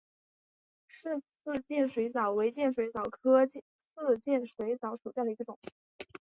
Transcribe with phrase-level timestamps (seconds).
[1.43, 3.59] 莫氏刺剑水蚤为剑水蚤科刺
[4.23, 5.59] 剑水蚤属下的一个种。